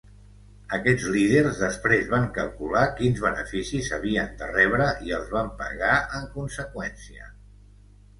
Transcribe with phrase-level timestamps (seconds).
[0.75, 6.25] Aquests líders després van calcular quins beneficis havien de rebre i els van pagar en
[6.39, 7.29] conseqüència.